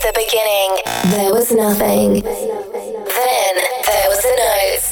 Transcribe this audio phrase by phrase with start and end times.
[0.00, 0.70] the beginning,
[1.12, 2.22] there was nothing.
[2.22, 4.88] Then there was a note.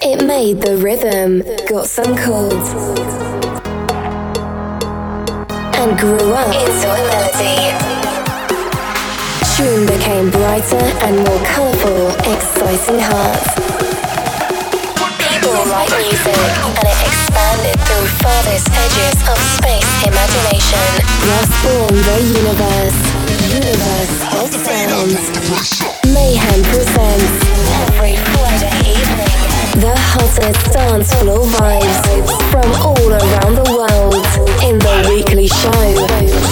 [0.00, 2.72] It made the rhythm, got some chords,
[5.76, 7.76] and grew up into a melody.
[9.52, 13.52] Tune became brighter and more colourful, exciting hearts.
[15.20, 20.88] People write music, and it expanded through farthest edges of space imagination.
[21.28, 23.29] Thus born the universe.
[26.12, 27.32] Mayhem presents
[27.82, 32.00] every Friday evening the hottest dance floor vibes
[32.50, 34.24] from all around the world
[34.62, 35.84] in the weekly show,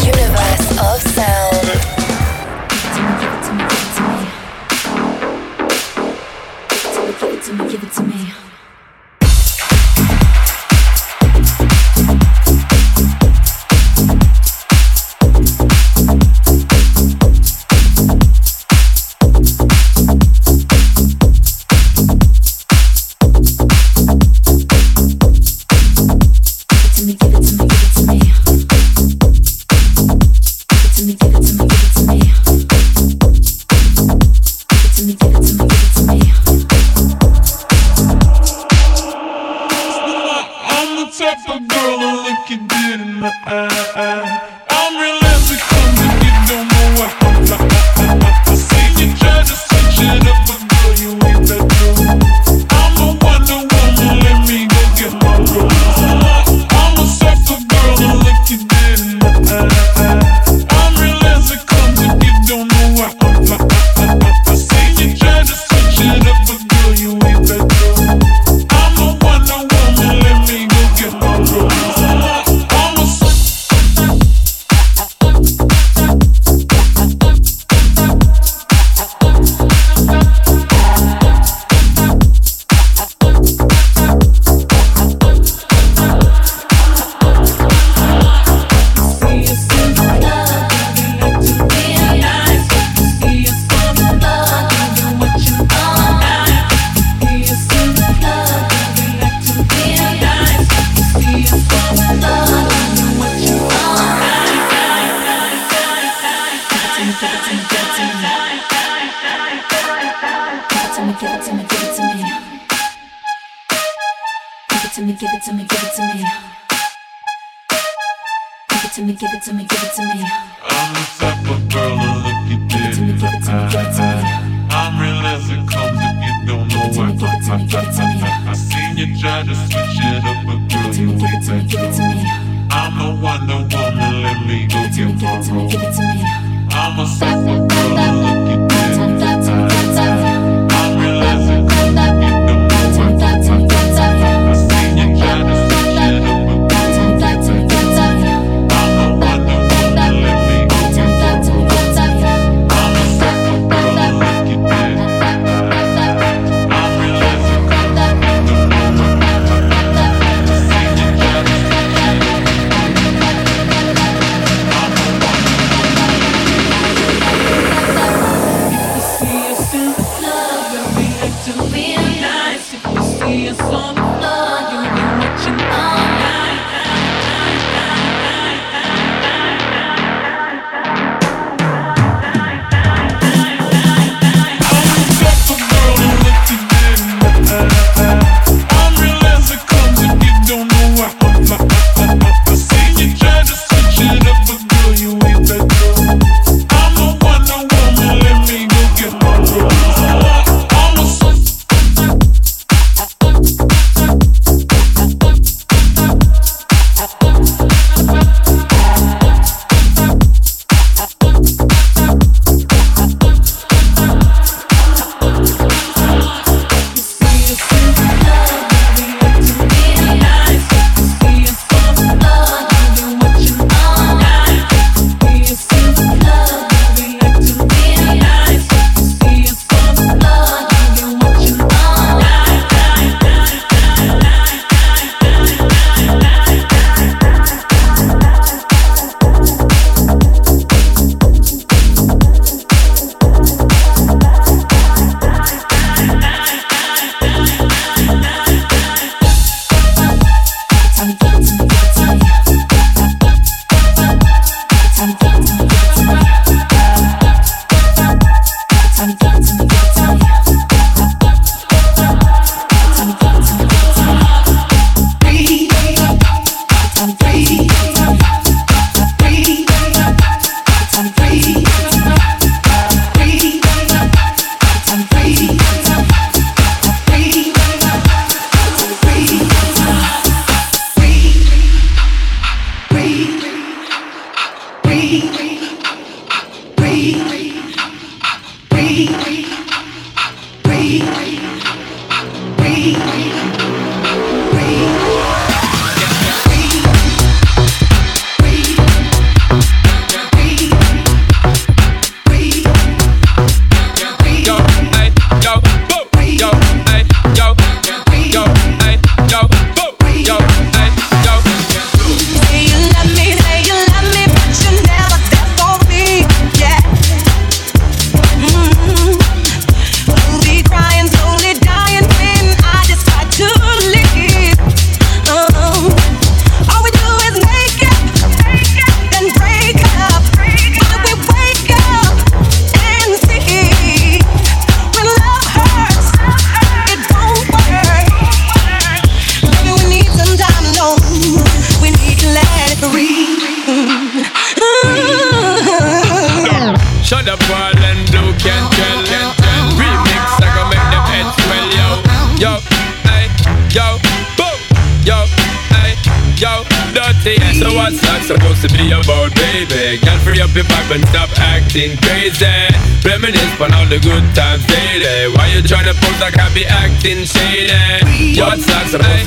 [0.07, 1.69] Universe of Sound.
[7.21, 8.48] Give it to me, give it to me.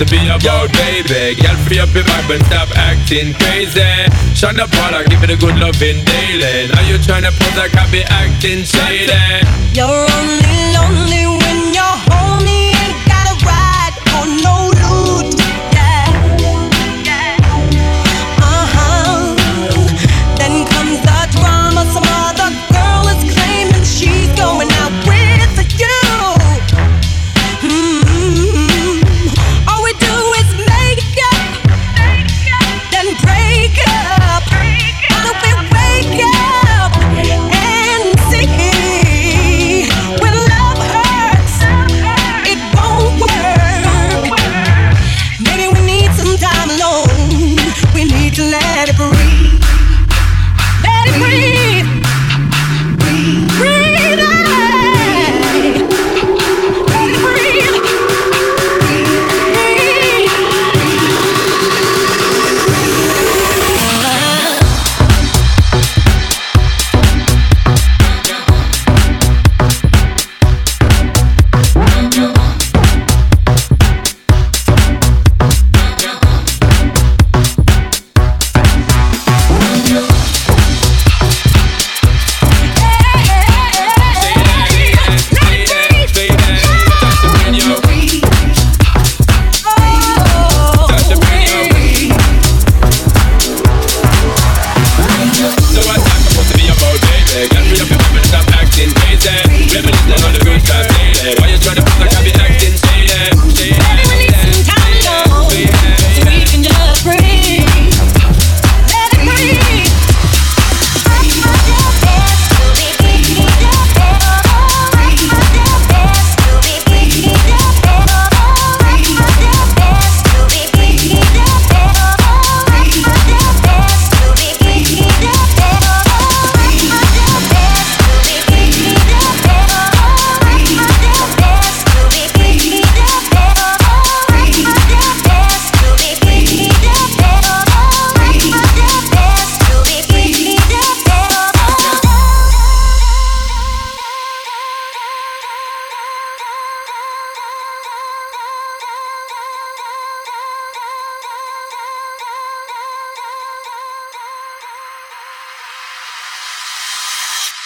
[0.05, 1.35] To be about, baby?
[1.37, 3.85] Girl, free up your vibe and stop acting crazy.
[4.33, 6.73] Shine the product, give it a good loving daily.
[6.73, 9.13] Now you tryna pose like I be acting shady.
[9.77, 12.00] You're only lonely when you're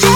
[0.00, 0.07] the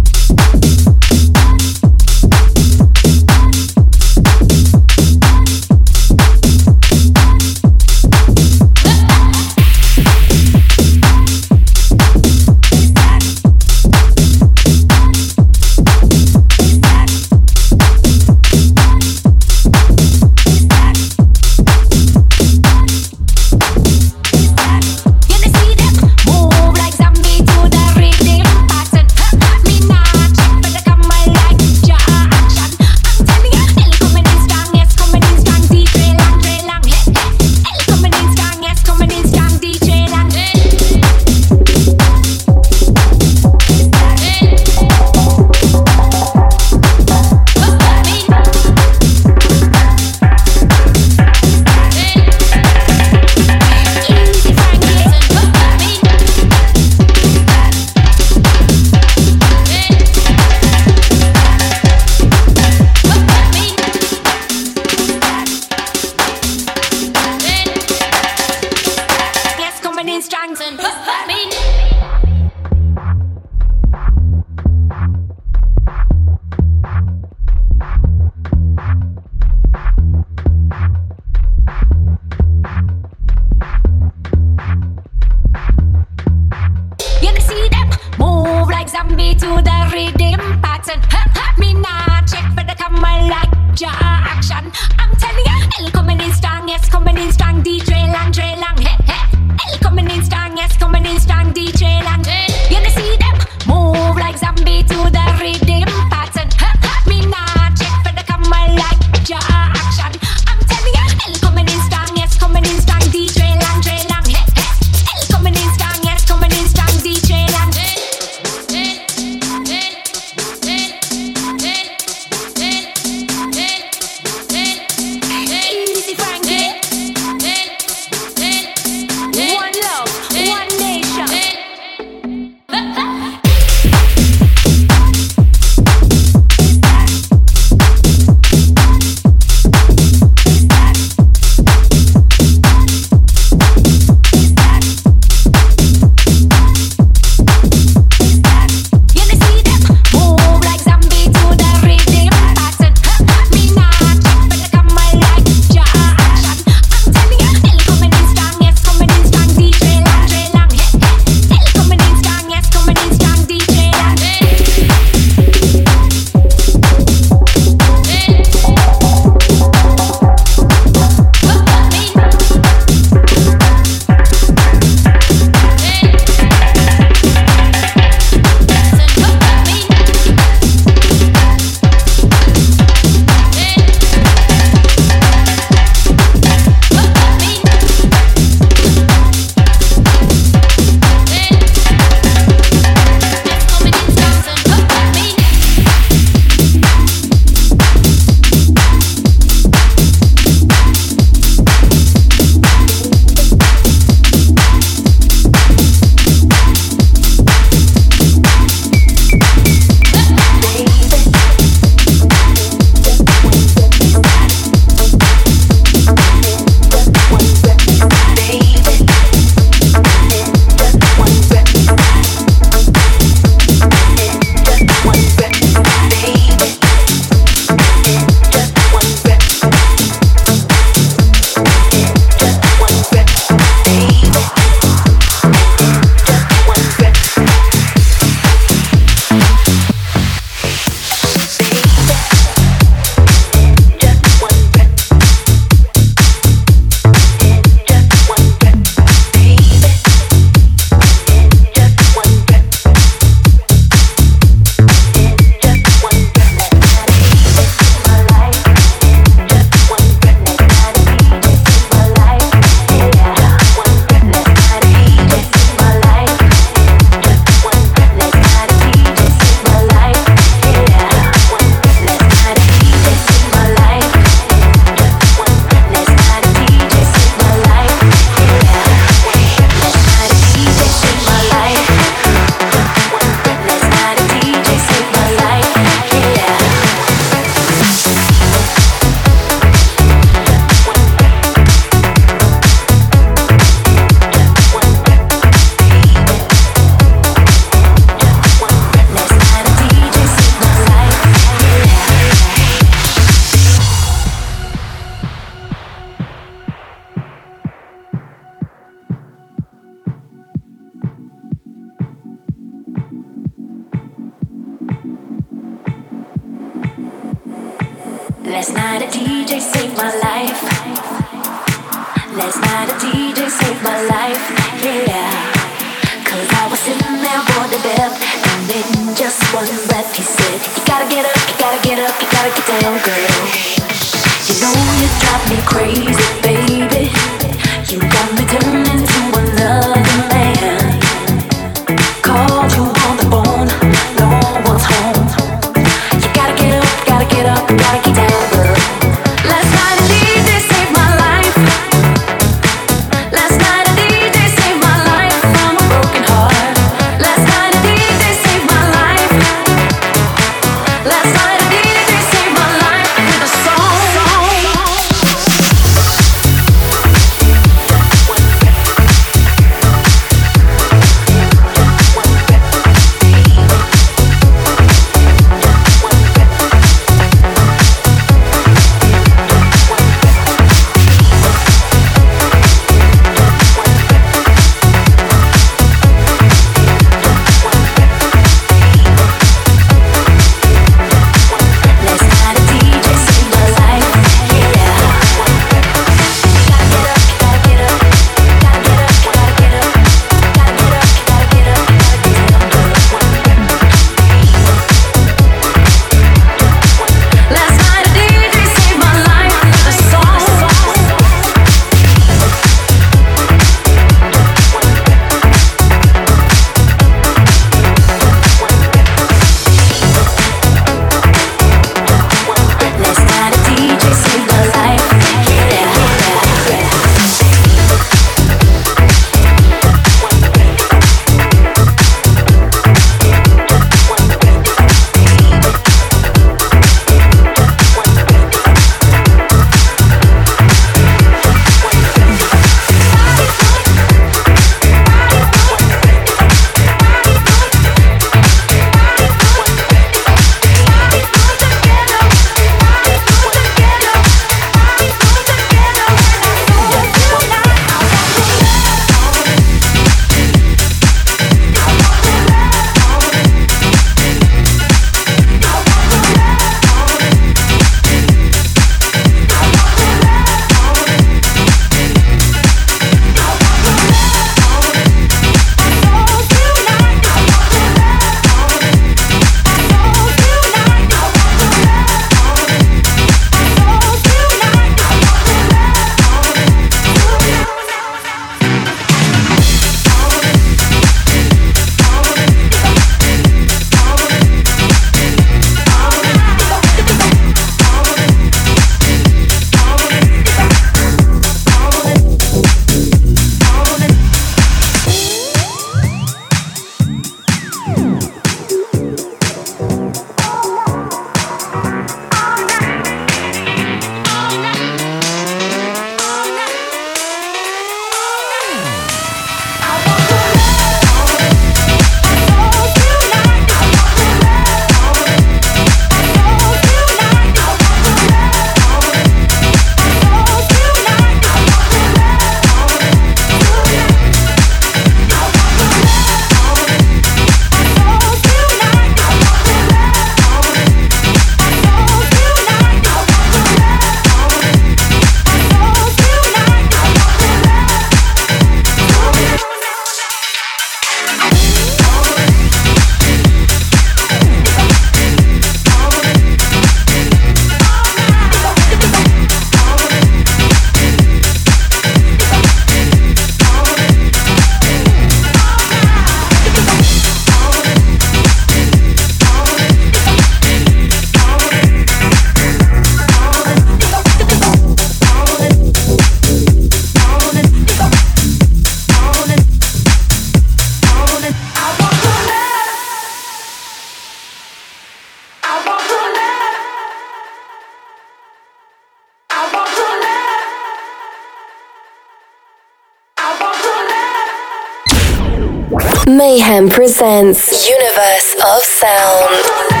[596.71, 600.00] Mayhem presents Universe of Sound.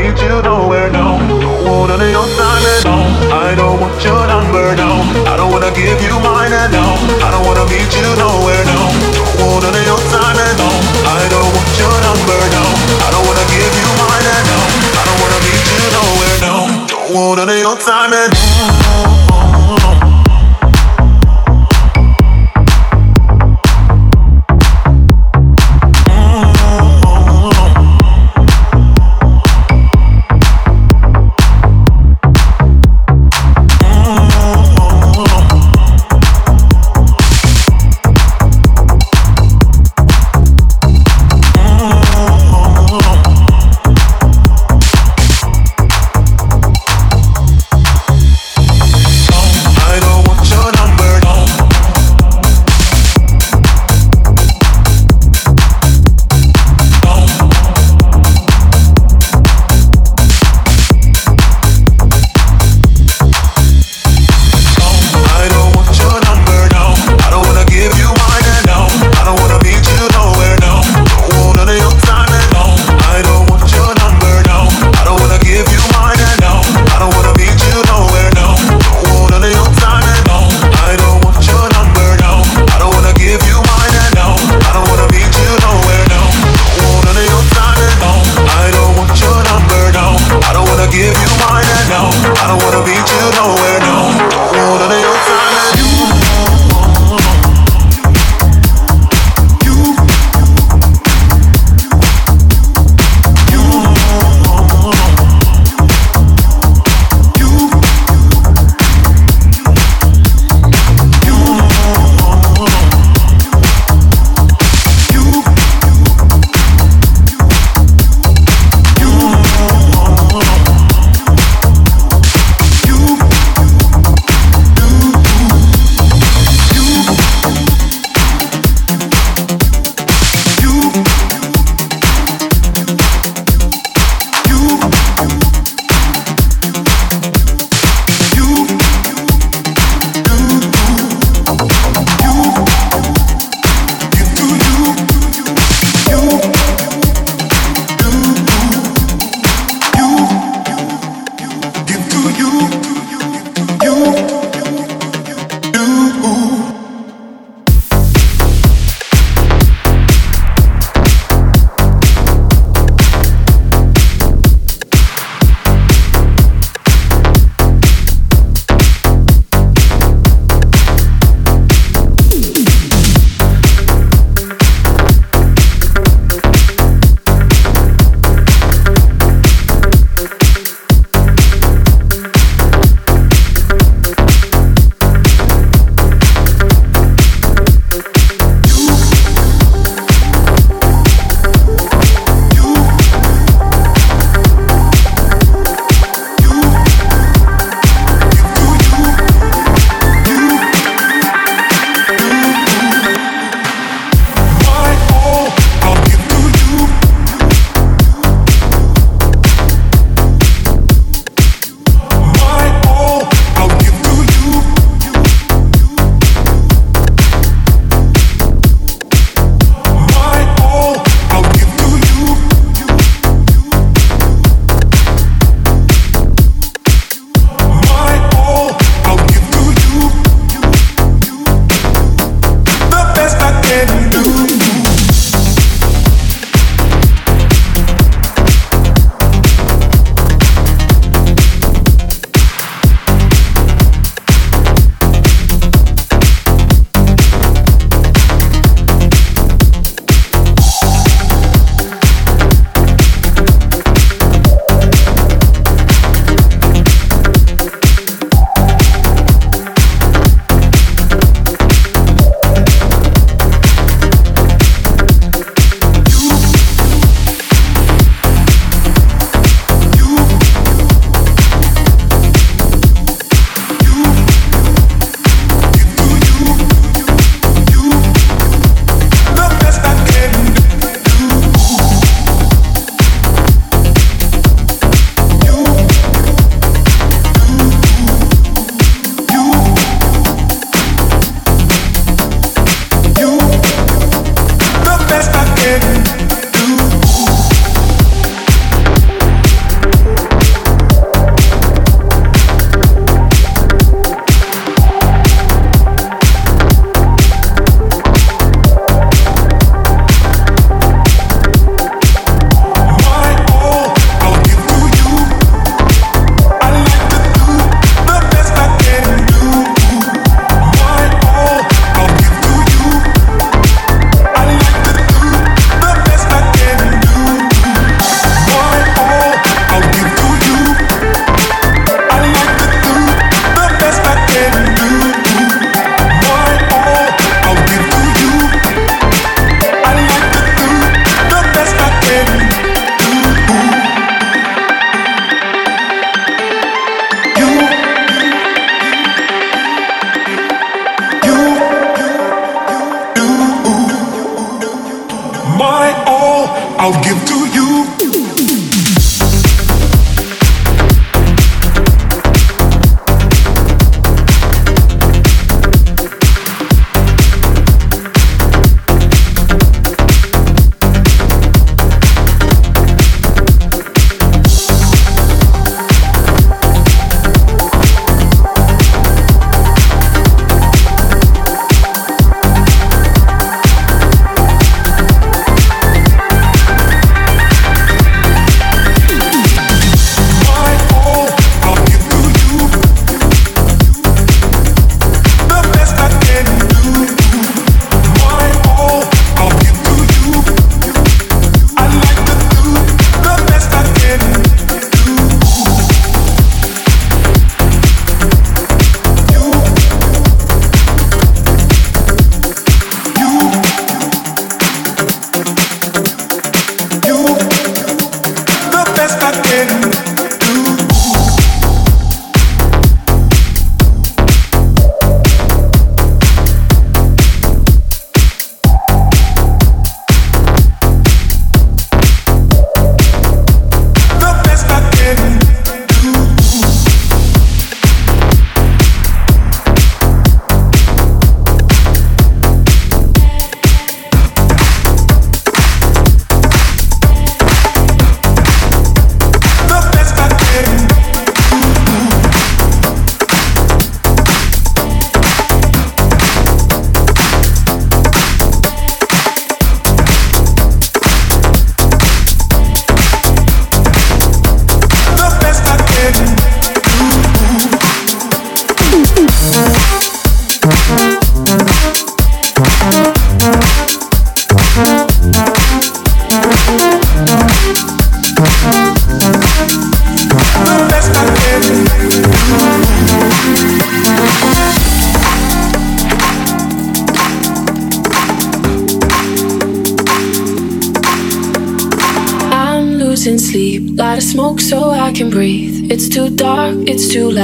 [0.00, 1.18] need you nowhere now.
[1.40, 3.02] Don't wanna lay on silent now.
[3.44, 4.96] I don't want your number now.
[5.30, 6.92] I don't wanna give you mine and now.
[7.26, 8.86] I don't wanna meet you nowhere now.
[9.16, 10.76] Don't wanna lay on silent now.
[11.16, 12.68] I don't want your number now.
[13.06, 14.64] I don't wanna give you mine and now.
[15.00, 16.60] I don't wanna meet you nowhere now.
[16.92, 18.49] Don't wanna lay on silent.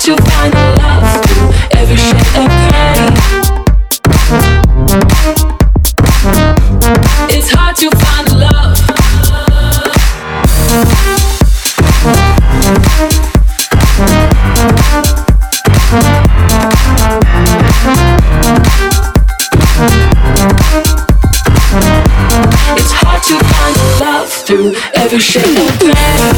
[0.00, 3.08] To find a love through every shade of gray.
[7.30, 8.78] It's hard to find love.
[22.76, 26.37] It's hard to find love through every shade of gray.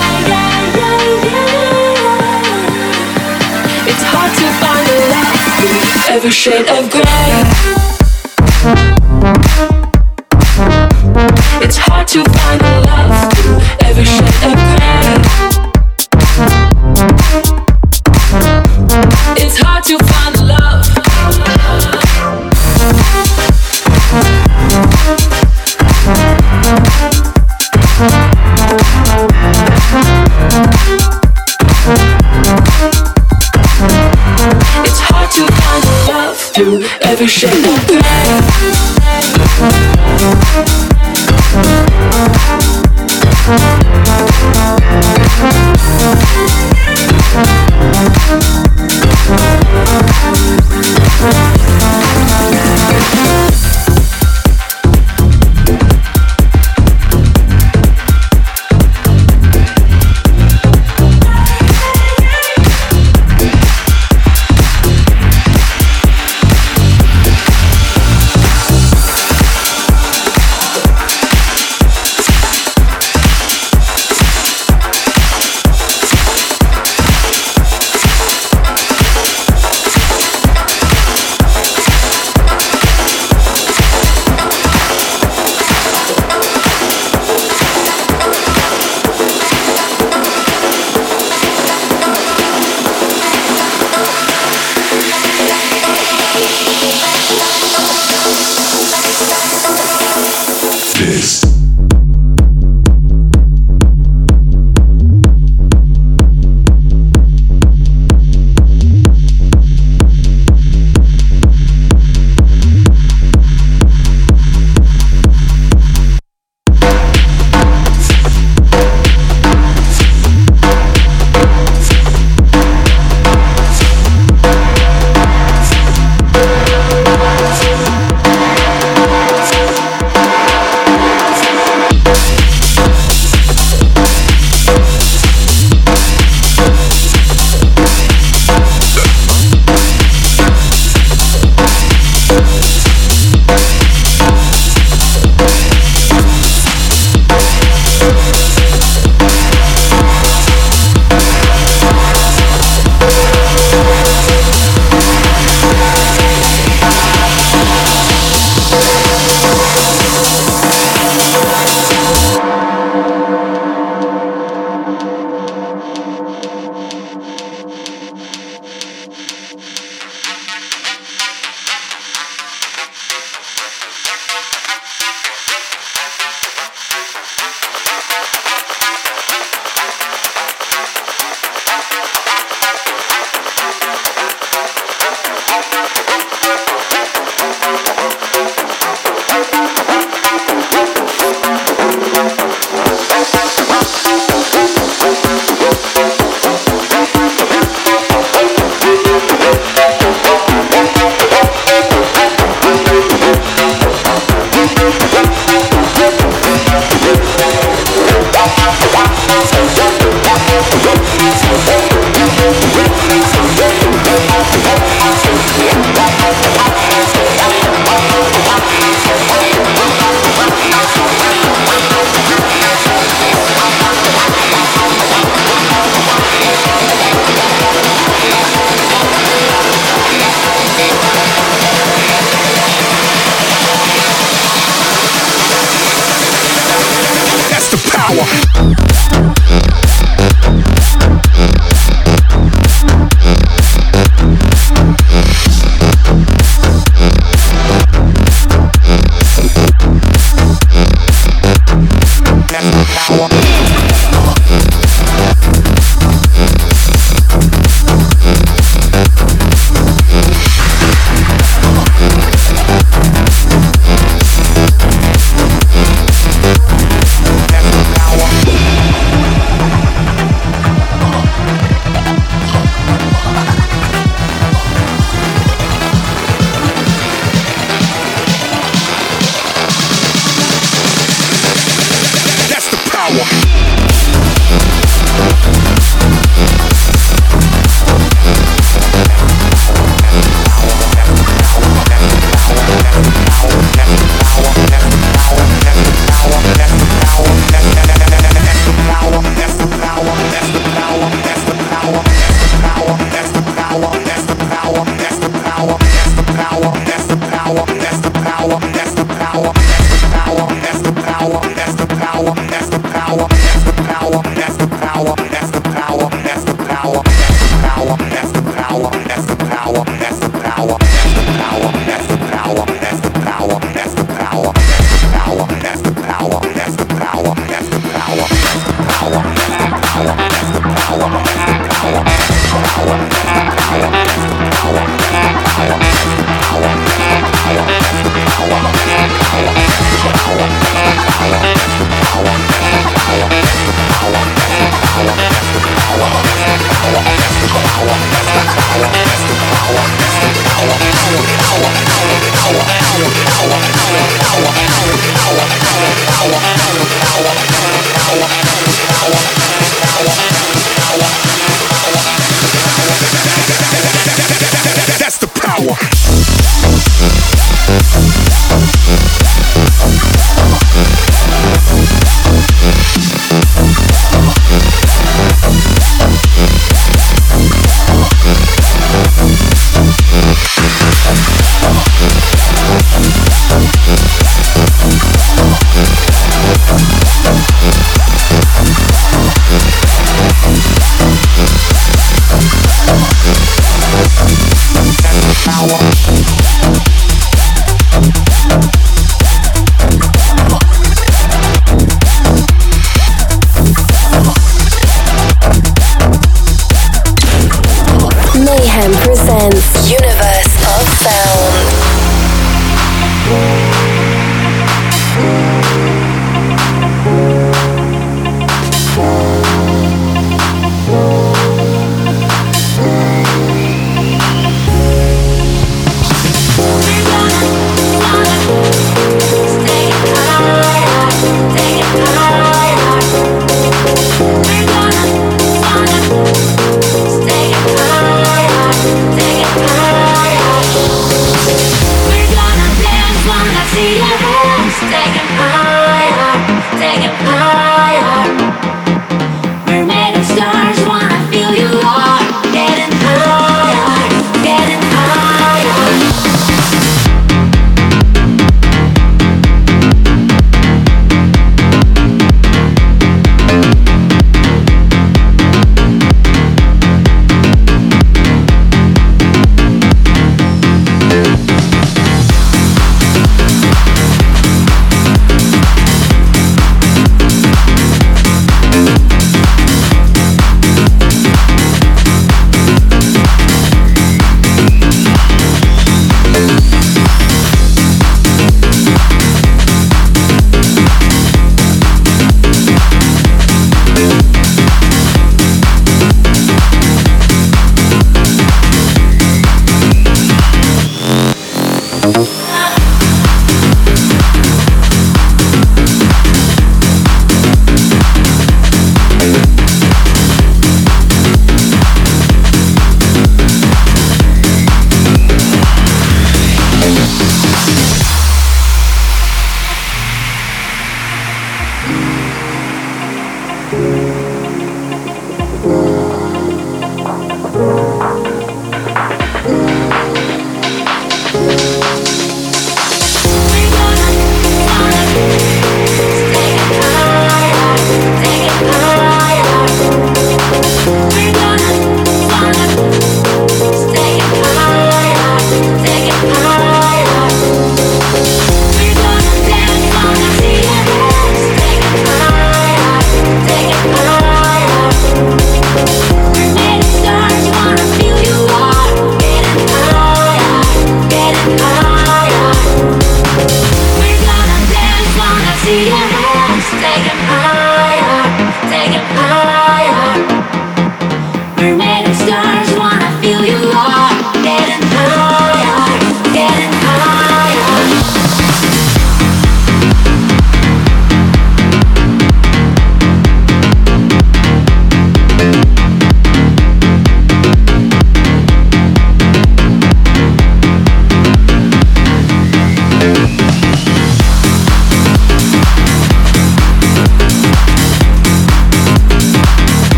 [6.09, 7.03] Every shade of gray.
[11.63, 12.60] It's hard to find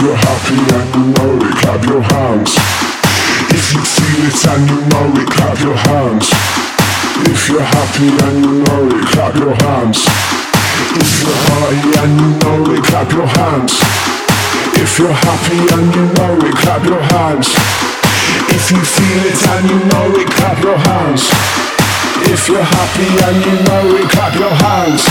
[0.00, 2.56] you're happy and you know it, clap your hands.
[3.52, 6.24] If you feel it and you know it, clap your hands.
[7.28, 10.00] If you're happy and you know it, clap your hands.
[10.96, 13.76] If you're high and you know it, clap your hands.
[14.80, 17.52] If you're happy and you know it, clap your hands.
[18.56, 21.28] If you feel it and you know it, clap your hands.
[22.24, 25.04] If you're happy and you know it, clap your hands.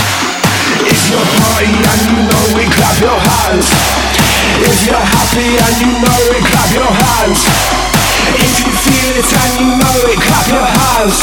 [0.82, 3.99] If you're high and you know it, clap your hands
[4.60, 7.40] party and you know it, clap your hands.
[8.36, 11.16] If you're happy and you know it, clap your hands.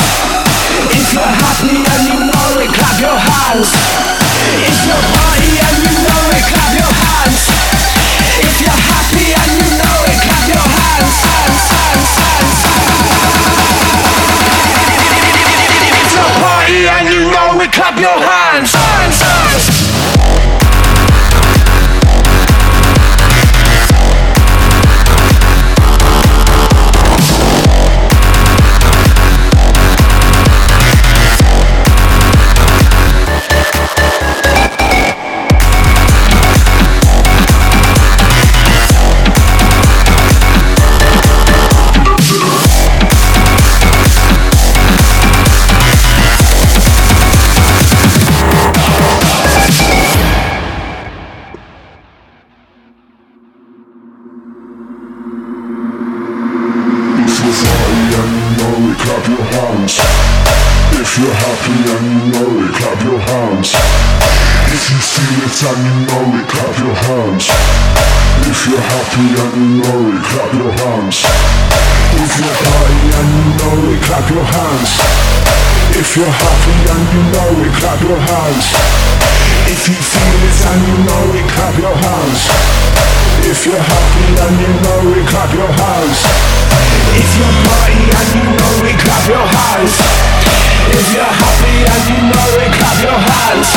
[0.89, 3.69] If you're happy and you know it clap your hands,
[4.65, 7.41] It's a party and you know it, clap your hands.
[8.41, 12.57] If you're happy and you know it clap your hands, hands.
[15.93, 18.73] If you're party and you know it, clap your hands.
[18.73, 20.66] hands, hands.
[68.87, 71.17] Happy and you know it, clap your hands.
[72.15, 74.91] If you're party and you know it, clap your hands.
[75.91, 78.65] If you're happy and you know it, clap your hands.
[79.67, 82.41] If you feel it and you know it, clap your hands.
[83.43, 86.19] If you're happy and you know it, clap your hands.
[87.11, 89.93] If you're party and you know it, clap your hands.
[90.95, 93.69] If you're happy and you know it, clap your hands.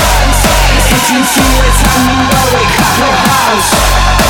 [0.94, 4.30] If you feel it and you know it, clap your hands.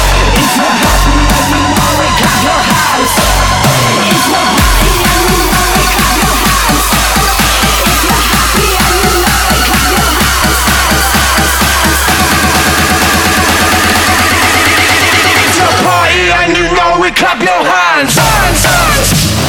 [17.21, 18.17] Clap your hands.
[18.17, 19.40] hands, hands.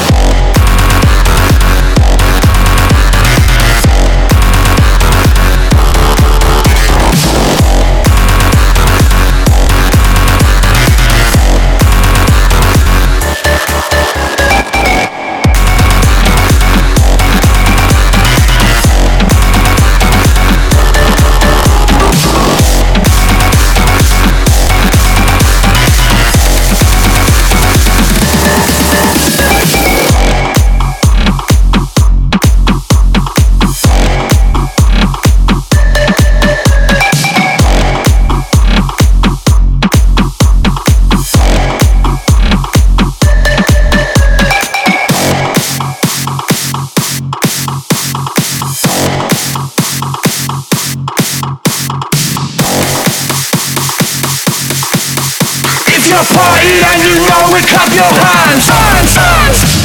[57.81, 59.80] Clap your hands, hands, hands.